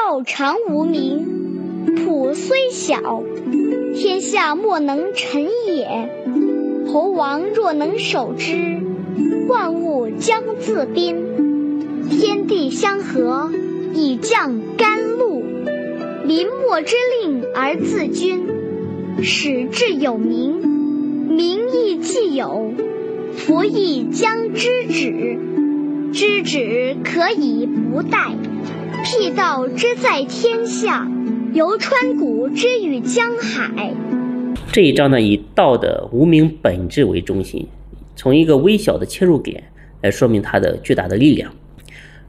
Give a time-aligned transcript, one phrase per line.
[0.00, 1.26] 道常无名，
[1.96, 3.24] 朴虽小，
[3.96, 5.88] 天下莫能臣也。
[6.86, 8.80] 侯王若能守之，
[9.48, 12.06] 万物将自宾。
[12.08, 13.50] 天地相合，
[13.92, 15.42] 以降甘露。
[16.24, 18.46] 临莫之令而自君，
[19.20, 20.60] 使至有名，
[21.28, 22.72] 名亦既有，
[23.34, 25.38] 弗亦将知止。
[26.12, 28.32] 知止可以不殆。
[29.04, 31.08] 辟道之在天下，
[31.54, 33.94] 游川谷之于江海。
[34.72, 37.66] 这一章呢，以道的无名本质为中心，
[38.16, 39.62] 从一个微小的切入点
[40.02, 41.52] 来说明它的巨大的力量。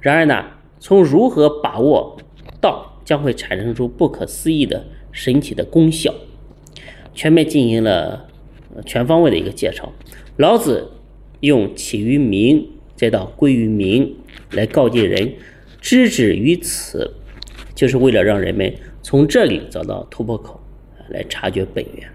[0.00, 0.44] 然而呢，
[0.78, 2.18] 从如何把握
[2.60, 6.14] 道，将会产生出不可思议的神奇的功效。
[7.14, 8.28] 全面进行了
[8.84, 9.92] 全方位的一个介绍。
[10.36, 10.90] 老子
[11.40, 14.14] 用起于名，再到归于名，
[14.52, 15.32] 来告诫人，
[15.80, 17.14] 知止于此，
[17.74, 20.60] 就是为了让人们从这里找到突破口，
[21.08, 22.10] 来察觉本源。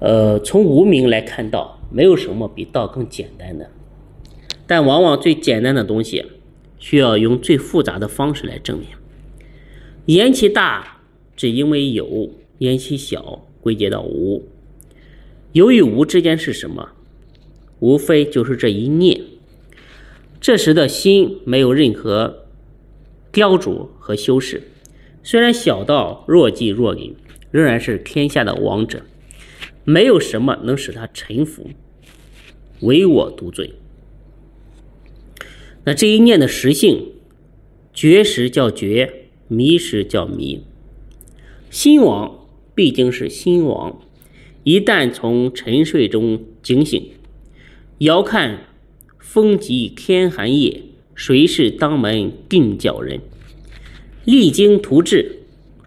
[0.00, 3.70] 呃，从无名来看道，没有什么比道更简单的。
[4.66, 6.24] 但往往最简单的东西，
[6.78, 8.88] 需要用最复杂的方式来证明。
[10.06, 11.02] 言其大，
[11.36, 14.44] 只因为有；言其小，归结到无。
[15.52, 16.90] 有与无之间是什么？
[17.78, 19.20] 无非就是这一念。
[20.42, 22.46] 这时的心没有任何
[23.30, 24.64] 雕琢和修饰，
[25.22, 27.14] 虽然小到若即若离，
[27.52, 29.02] 仍然是天下的王者。
[29.84, 31.70] 没有什么能使他臣服，
[32.80, 33.70] 唯我独尊。
[35.84, 37.12] 那这一念的实性，
[37.94, 40.64] 绝时叫绝，迷时叫迷。
[41.70, 44.00] 心王毕竟是心王，
[44.64, 47.12] 一旦从沉睡中惊醒，
[47.98, 48.71] 遥看
[49.22, 50.82] 风急天寒夜，
[51.14, 53.20] 谁是当门定叫人？
[54.24, 55.38] 励精图治，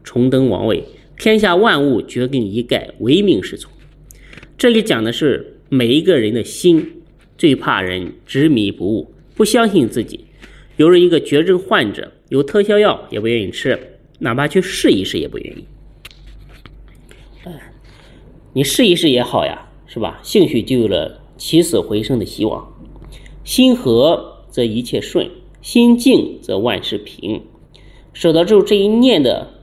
[0.06, 0.86] 重登王位，
[1.20, 3.70] 天下万物决定一概，唯命是从。
[4.58, 7.04] 这里讲的是每一个人的心
[7.38, 10.22] 最怕人执迷不悟，不相信自己。
[10.78, 13.78] 有了一个绝症患者，有特效药也不愿意吃，
[14.20, 15.66] 哪怕去试一试也不愿意。
[17.44, 17.74] 哎，
[18.54, 20.22] 你试一试也好呀，是吧？
[20.24, 22.72] 兴许就有了起死回生的希望。
[23.46, 25.30] 心和则一切顺，
[25.62, 27.44] 心静则万事平。
[28.12, 29.62] 守得住这一念的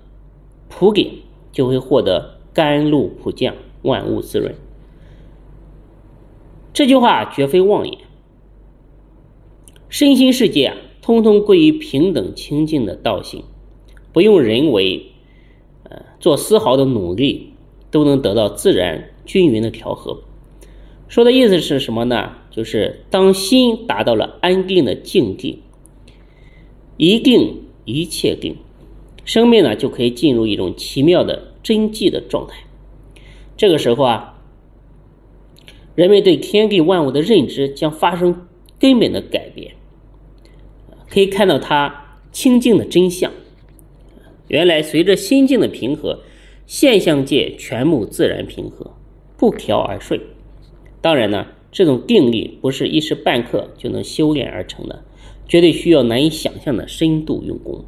[0.69, 4.55] 普给，就会获得甘露普降，万物滋润。
[6.73, 7.99] 这句话绝非妄言。
[9.89, 13.43] 身心世界啊，通通归于平等清净的道性，
[14.13, 15.07] 不用人为，
[15.83, 17.55] 呃，做丝毫的努力，
[17.91, 20.23] 都能得到自然均匀的调和。
[21.09, 22.37] 说的意思是什么呢？
[22.53, 25.65] 就是当心达到了安定的境地，
[26.97, 28.55] 一定一切定，
[29.25, 32.65] 生命呢就可以进入一种奇妙的真寂的状态。
[33.57, 34.29] 这个时候啊。
[35.95, 38.47] 人们对天地万物的认知将发生
[38.81, 39.75] 根本的改变，
[41.07, 43.31] 可以看到它清净的真相。
[44.49, 46.21] 原来随着心境的平和，
[46.65, 48.95] 现象界全部自然平和，
[49.37, 50.19] 不调而顺。
[51.03, 55.03] 当然呢，这种定力不是一时半刻就能修炼而成的，
[55.49, 57.85] 绝对需要难以想象的深度用功。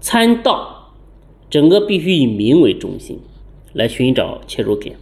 [0.00, 0.92] 参道，
[1.48, 3.20] 整个必须以名为中心，
[3.72, 4.96] 来寻找切入点。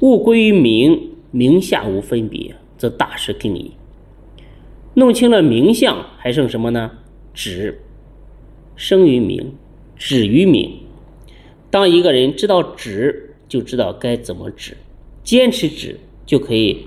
[0.00, 3.72] 物归于名，名下无分别，则大事定矣。
[4.94, 6.90] 弄清了名相，还剩什么呢？
[7.34, 7.78] 止，
[8.74, 9.52] 生于名，
[9.96, 10.72] 止于名。
[11.70, 14.76] 当一个人知道止，就知道该怎么止，
[15.22, 16.86] 坚持止，就可以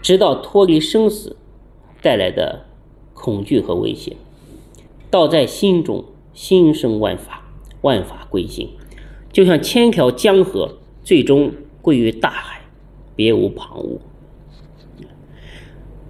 [0.00, 1.36] 直到脱离生死
[2.00, 2.66] 带来的
[3.14, 4.16] 恐惧和危险。
[5.10, 7.44] 道在心中，心生万法，
[7.80, 8.70] 万法归心，
[9.32, 11.52] 就像千条江河，最终。
[11.82, 12.60] 归于大海，
[13.16, 13.98] 别无旁骛。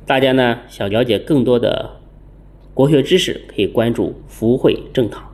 [0.05, 1.99] 大家呢想了解更多的
[2.75, 5.32] 国学知识，可以关注福慧正堂。